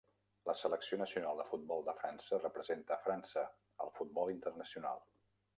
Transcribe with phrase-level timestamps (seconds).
[0.49, 3.47] La selecció nacional de futbol de França representa França
[3.87, 5.07] al futbol internacional.